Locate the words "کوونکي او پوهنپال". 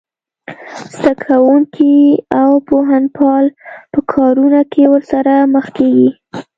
1.25-3.45